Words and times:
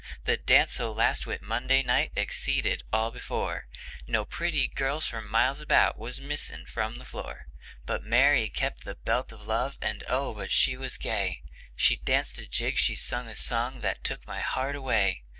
The 0.23 0.35
dance 0.35 0.79
o' 0.79 0.91
last 0.91 1.27
Whit 1.27 1.43
Monday 1.43 1.83
night 1.83 2.11
exceeded 2.15 2.81
all 2.91 3.11
before; 3.11 3.67
No 4.07 4.25
pretty 4.25 4.67
girl 4.67 4.99
for 4.99 5.21
miles 5.21 5.61
about 5.61 5.95
was 5.95 6.19
missing 6.19 6.65
from 6.65 6.95
the 6.95 7.05
floor; 7.05 7.45
But 7.85 8.03
Mary 8.03 8.49
kept 8.49 8.83
the 8.83 8.95
belt 8.95 9.31
of 9.31 9.45
love, 9.45 9.77
and 9.79 10.03
oh, 10.07 10.33
but 10.33 10.51
she 10.51 10.75
was 10.75 10.97
gay! 10.97 11.43
She 11.75 11.97
danced 11.97 12.39
a 12.39 12.47
jig, 12.47 12.79
she 12.79 12.95
sung 12.95 13.27
a 13.27 13.35
song, 13.35 13.81
that 13.81 14.03
took 14.03 14.25
my 14.25 14.39
heart 14.41 14.75
away. 14.75 15.21